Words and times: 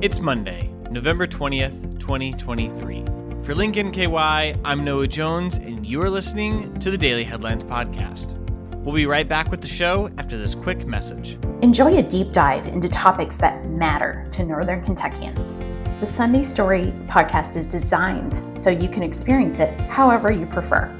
It's 0.00 0.20
Monday, 0.20 0.72
November 0.92 1.26
20th, 1.26 1.98
2023. 1.98 3.04
For 3.42 3.52
LINK 3.52 3.74
nky, 3.74 4.60
I'm 4.64 4.84
Noah 4.84 5.08
Jones, 5.08 5.56
and 5.56 5.84
you 5.84 6.00
are 6.00 6.08
listening 6.08 6.78
to 6.78 6.92
the 6.92 6.96
Daily 6.96 7.24
Headlines 7.24 7.64
Podcast. 7.64 8.38
We'll 8.84 8.94
be 8.94 9.06
right 9.06 9.28
back 9.28 9.50
with 9.50 9.60
the 9.60 9.66
show 9.66 10.08
after 10.16 10.38
this 10.38 10.54
quick 10.54 10.86
message. 10.86 11.36
Enjoy 11.62 11.96
a 11.96 12.02
deep 12.04 12.30
dive 12.30 12.68
into 12.68 12.88
topics 12.88 13.38
that 13.38 13.68
matter 13.70 14.24
to 14.30 14.44
Northern 14.44 14.84
Kentuckians. 14.84 15.58
The 15.98 16.06
Sunday 16.06 16.44
Story 16.44 16.94
podcast 17.08 17.56
is 17.56 17.66
designed 17.66 18.40
so 18.56 18.70
you 18.70 18.88
can 18.88 19.02
experience 19.02 19.58
it 19.58 19.80
however 19.80 20.30
you 20.30 20.46
prefer. 20.46 20.96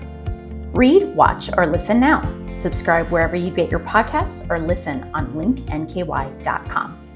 Read, 0.75 1.15
watch, 1.15 1.51
or 1.57 1.69
listen 1.69 2.01
now. 2.01 2.21
Subscribe 2.57 3.09
wherever 3.13 3.37
you 3.37 3.53
get 3.53 3.71
your 3.71 3.79
podcasts 3.79 4.45
or 4.51 4.59
listen 4.59 5.09
on 5.15 5.35
linknky.com. 5.35 7.08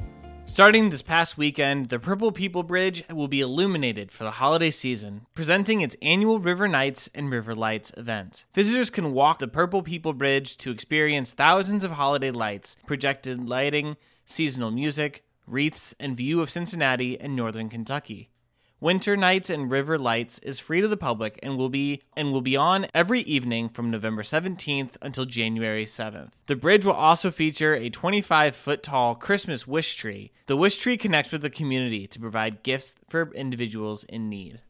Starting 0.45 0.91
this 0.91 1.03
past 1.03 1.39
weekend, 1.39 1.89
the 1.89 1.99
Purple 1.99 2.31
People 2.33 2.63
Bridge 2.63 3.05
will 3.09 3.29
be 3.29 3.41
illuminated 3.41 4.11
for 4.11 4.25
the 4.25 4.33
holiday 4.33 4.71
season, 4.71 5.25
presenting 5.35 5.81
its 5.81 5.97
annual 6.03 6.41
River 6.41 6.69
Nights 6.69 7.09
and 7.15 7.31
River 7.31 7.55
Lights 7.55 7.93
event. 7.97 8.45
Visitors 8.53 8.91
can 8.91 9.13
walk 9.13 9.39
the 9.39 9.49
Purple 9.49 9.83
People 9.83 10.13
Bridge 10.13 10.59
to 10.59 10.71
experience 10.71 11.33
thousands 11.33 11.85
of 11.85 11.93
holiday 11.93 12.31
lights, 12.31 12.77
projected 12.87 13.49
lighting, 13.49 13.97
seasonal 14.27 14.71
music, 14.71 15.25
wreaths, 15.47 15.95
and 15.99 16.17
view 16.17 16.43
of 16.43 16.51
Cincinnati 16.51 17.19
and 17.19 17.35
northern 17.35 17.71
Kentucky. 17.71 18.29
Winter 18.83 19.17
Nights 19.17 19.49
and 19.49 19.71
River 19.71 19.97
Lights 19.97 20.41
is 20.41 20.59
free 20.59 20.81
to 20.81 20.89
the 20.89 20.97
public 20.97 21.39
and 21.41 21.57
will 21.57 21.69
be 21.69 22.03
and 22.17 22.33
will 22.33 22.41
be 22.41 22.57
on 22.57 22.89
every 22.93 23.21
evening 23.21 23.69
from 23.69 23.93
November 23.93 24.25
17th 24.25 24.97
until 25.01 25.25
January 25.25 25.87
7th. 25.87 26.33
The 26.47 26.57
bridge 26.57 26.85
will 26.85 26.93
also 26.93 27.31
feature 27.31 27.75
a 27.75 27.91
25 27.91 28.57
foot 28.57 28.83
tall 28.83 29.15
Christmas 29.15 29.69
wish 29.69 29.95
tree. 29.95 30.33
The 30.47 30.57
wish 30.57 30.79
tree 30.79 30.97
connects 30.97 31.31
with 31.31 31.43
the 31.43 31.49
community 31.49 32.09
to 32.09 32.19
provide 32.19 32.65
gifts 32.65 32.97
for 33.09 33.31
individuals 33.35 34.03
in 34.03 34.29
need. 34.29 34.63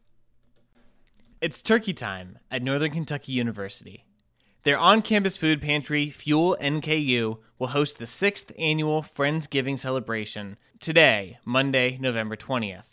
It's 1.41 1.63
turkey 1.63 1.95
time 1.95 2.37
at 2.51 2.61
Northern 2.61 2.91
Kentucky 2.91 3.31
University. 3.31 4.05
Their 4.61 4.77
on 4.77 5.01
campus 5.01 5.37
food 5.37 5.59
pantry, 5.59 6.11
Fuel 6.11 6.55
NKU, 6.61 7.39
will 7.57 7.67
host 7.67 7.97
the 7.97 8.05
sixth 8.05 8.51
annual 8.59 9.01
Friendsgiving 9.01 9.79
celebration 9.79 10.57
today, 10.79 11.39
Monday, 11.45 11.97
November 11.99 12.35
20th. 12.35 12.92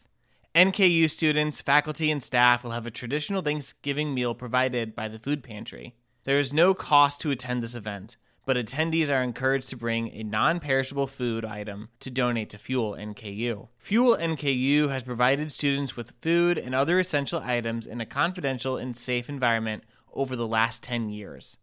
NKU 0.55 1.09
students, 1.09 1.61
faculty, 1.61 2.11
and 2.11 2.21
staff 2.21 2.65
will 2.65 2.73
have 2.73 2.85
a 2.85 2.91
traditional 2.91 3.41
Thanksgiving 3.41 4.13
meal 4.13 4.35
provided 4.35 4.97
by 4.97 5.07
the 5.07 5.21
food 5.21 5.45
pantry. 5.45 5.95
There 6.25 6.41
is 6.41 6.53
no 6.53 6.75
cost 6.75 7.21
to 7.21 7.31
attend 7.31 7.63
this 7.63 7.77
event, 7.77 8.17
but 8.47 8.57
attendees 8.57 9.11
are 9.11 9.23
encouraged 9.23 9.69
to 9.69 9.77
bring 9.77 10.09
a 10.09 10.25
non 10.25 10.59
perishable 10.59 11.07
food 11.07 11.45
item 11.45 11.91
to 12.01 12.11
donate 12.11 12.51
to 12.51 12.59
Fuel 12.59 12.95
NKU. 12.95 13.69
Fuel 13.79 14.17
NKU 14.17 14.89
has 14.89 15.05
provided 15.05 15.53
students 15.53 15.97
with 15.97 16.15
food 16.21 16.59
and 16.59 16.75
other 16.75 16.99
essential 16.99 17.41
items 17.45 17.87
in 17.87 18.01
a 18.01 18.07
confidential 18.07 18.77
and 18.77 18.97
safe 18.97 19.29
environment 19.29 19.85
over 20.13 20.35
the 20.35 20.49
last 20.49 20.83
10 20.83 21.11
years. 21.11 21.59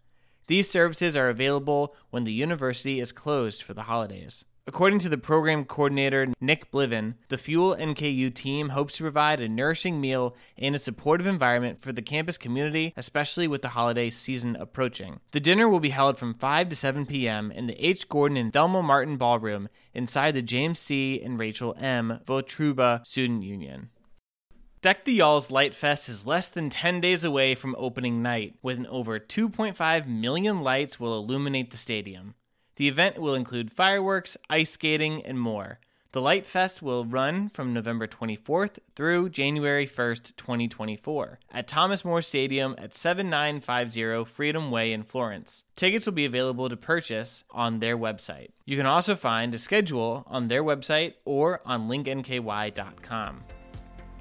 These 0.46 0.70
services 0.70 1.18
are 1.18 1.28
available 1.28 1.94
when 2.10 2.24
the 2.24 2.32
university 2.32 3.02
is 3.02 3.12
closed 3.12 3.64
for 3.64 3.74
the 3.74 3.84
holidays. 3.84 4.46
According 4.70 5.00
to 5.00 5.10
the 5.10 5.18
program 5.18 5.64
coordinator 5.64 6.28
Nick 6.42 6.72
Bliven, 6.72 7.14
the 7.30 7.38
Fuel 7.38 7.74
NKU 7.74 8.34
team 8.34 8.68
hopes 8.68 8.98
to 8.98 9.04
provide 9.04 9.40
a 9.40 9.48
nourishing 9.48 10.02
meal 10.02 10.36
and 10.58 10.76
a 10.76 10.80
supportive 10.80 11.26
environment 11.26 11.80
for 11.80 11.94
the 11.94 12.02
campus 12.02 12.38
community, 12.38 12.94
especially 12.98 13.48
with 13.48 13.62
the 13.62 13.70
holiday 13.70 14.10
season 14.10 14.58
approaching. 14.58 15.22
The 15.32 15.40
dinner 15.40 15.70
will 15.70 15.80
be 15.80 15.92
held 15.92 16.20
from 16.20 16.34
5 16.34 16.68
to 16.68 16.76
7 16.76 17.06
p.m. 17.06 17.50
in 17.50 17.68
the 17.68 17.76
H. 17.76 18.10
Gordon 18.10 18.36
and 18.36 18.52
Thelma 18.52 18.84
Martin 18.84 19.16
Ballroom 19.16 19.70
inside 19.94 20.34
the 20.34 20.42
James 20.42 20.80
C. 20.80 21.22
and 21.22 21.40
Rachel 21.40 21.74
M. 21.80 22.20
Votruba 22.26 23.08
Student 23.08 23.44
Union. 23.44 23.90
Deck 24.82 25.06
the 25.06 25.14
Y'alls 25.14 25.50
Light 25.50 25.74
Fest 25.74 26.10
is 26.10 26.28
less 26.28 26.50
than 26.50 26.70
10 26.70 27.00
days 27.00 27.24
away 27.24 27.56
from 27.56 27.74
opening 27.80 28.22
night, 28.22 28.56
with 28.62 28.86
over 28.88 29.18
2.5 29.18 30.08
million 30.08 30.60
lights 30.60 31.00
will 31.00 31.18
illuminate 31.18 31.72
the 31.72 31.78
stadium. 31.78 32.36
The 32.78 32.88
event 32.88 33.20
will 33.20 33.36
include 33.36 33.72
fireworks, 33.72 34.38
ice 34.50 34.72
skating, 34.72 35.24
and 35.26 35.40
more. 35.40 35.80
The 36.14 36.22
Light 36.22 36.48
Fest 36.48 36.82
will 36.82 37.06
run 37.06 37.50
from 37.50 37.74
November 37.74 38.08
24th 38.08 38.80
through 38.96 39.30
January 39.30 39.86
1st, 39.86 40.36
2024, 40.38 41.40
at 41.52 41.68
Thomas 41.68 42.06
More 42.06 42.22
Stadium 42.22 42.76
at 42.78 42.96
7950 42.96 44.24
Freedom 44.26 44.72
Way 44.72 44.94
in 44.94 45.04
Florence. 45.04 45.66
Tickets 45.76 46.06
will 46.06 46.14
be 46.14 46.26
available 46.26 46.70
to 46.70 46.78
purchase 46.78 47.44
on 47.52 47.80
their 47.80 47.98
website. 47.98 48.50
You 48.66 48.78
can 48.78 48.86
also 48.86 49.16
find 49.16 49.54
a 49.54 49.58
schedule 49.58 50.24
on 50.28 50.48
their 50.48 50.64
website 50.64 51.16
or 51.26 51.62
on 51.66 51.90
linknky.com. 51.90 53.44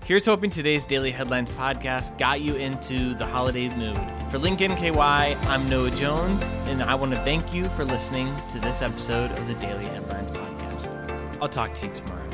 Here's 0.06 0.25
hoping 0.25 0.50
today's 0.50 0.87
Daily 0.87 1.11
Headlines 1.11 1.50
podcast 1.50 2.17
got 2.17 2.41
you 2.41 2.55
into 2.55 3.17
the 3.17 3.27
holiday 3.27 3.69
mood. 3.71 3.99
For 4.31 4.39
LINK 4.39 4.61
nky, 4.61 5.37
I'm 5.49 5.69
Noah 5.69 5.91
Jones, 5.91 6.44
and 6.67 6.81
I 6.81 6.94
want 6.94 7.11
to 7.11 7.19
thank 7.22 7.53
you 7.53 7.69
for 7.71 7.84
listening 7.84 8.33
to 8.50 8.61
this 8.61 8.83
episode 8.83 9.33
of 9.33 9.49
the 9.49 9.55
Daily 9.55 9.87
Headlines 9.87 10.31
podcast. 10.31 11.41
I'll 11.43 11.49
talk 11.49 11.75
to 11.75 11.89
you 11.89 11.93
tomorrow. 11.93 12.25